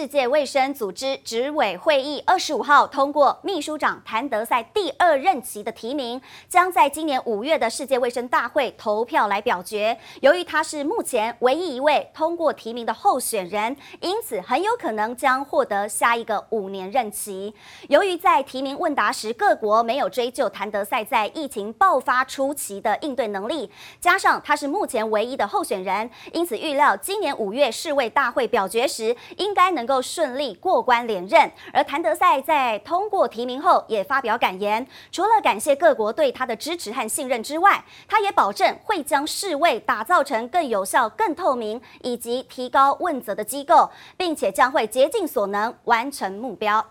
[0.00, 6.18] 世界卫生组织执委会议二十五号通过秘书长谭德赛第二任期的提名，
[6.48, 9.98] 将在今年五月的世界卫生大会投票来表决。
[10.22, 17.54] 由于他是目前唯一一位通过提名的候选人，因此很有可能将获得下一个五年任期。
[17.90, 29.80] 由于在提名问答时，各国没有追究谭德赛在疫情爆发初期的应对能力，加上他是目前唯一的候选人，因此预料今年五月世卫大会表决时，应该能。
[29.80, 46.86] 能够顺利过关连任，而谭德赛在通过提名后也发表感言，除了感谢各国对他的支持和信任之外，他也保证会将世卫打造成更有效、更透明以及提高问责的机构，并且将会竭尽所能完成目标。